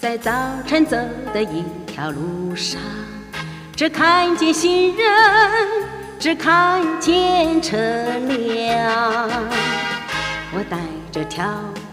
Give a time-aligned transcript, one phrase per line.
[0.00, 0.30] 在早
[0.64, 0.96] 晨走
[1.34, 2.80] 的一条路上，
[3.74, 5.04] 只看见行人，
[6.20, 7.76] 只看见车
[8.28, 9.28] 辆。
[10.54, 10.78] 我带
[11.10, 11.44] 着跳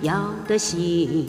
[0.01, 0.11] 跃
[0.47, 1.27] 的心，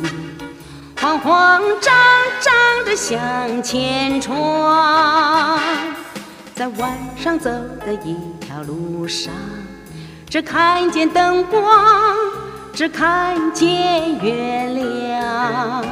[1.01, 1.95] 慌慌张
[2.43, 5.59] 张地向前闯。
[6.55, 7.51] 在晚上走
[7.87, 9.33] 的一条路上，
[10.29, 12.15] 只看见灯光，
[12.75, 15.83] 只看见月亮。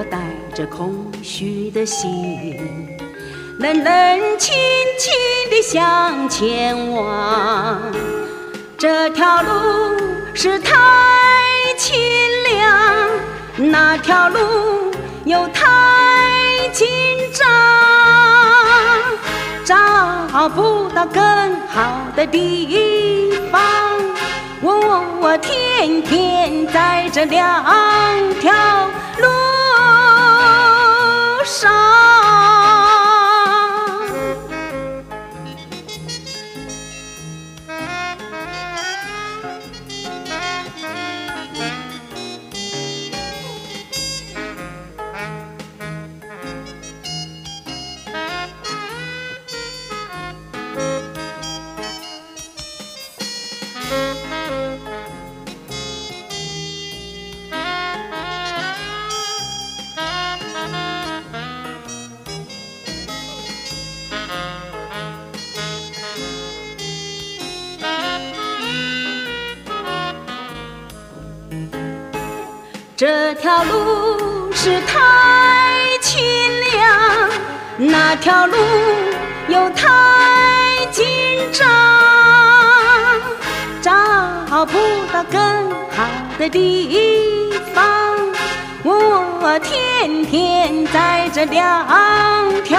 [0.00, 0.18] 我带
[0.54, 2.56] 着空虚的心，
[3.58, 4.56] 冷冷清
[4.98, 5.12] 清
[5.50, 7.78] 地向前望。
[8.78, 9.50] 这条路
[10.32, 10.72] 是太
[11.76, 12.00] 清
[12.48, 13.10] 凉，
[13.58, 14.90] 那条路
[15.26, 16.88] 又太紧
[17.34, 17.46] 张。
[19.66, 21.22] 找不到更
[21.68, 23.60] 好的地方，
[24.62, 27.62] 我我天天在这两
[28.40, 28.50] 条
[73.00, 76.20] 这条路是太清
[76.60, 77.30] 凉，
[77.78, 78.54] 那条路
[79.48, 81.06] 又太紧
[81.50, 81.66] 张，
[83.80, 84.76] 找不
[85.10, 85.40] 到更
[85.96, 86.04] 好
[86.38, 87.82] 的地方，
[88.84, 91.86] 我天天在这两
[92.64, 92.78] 条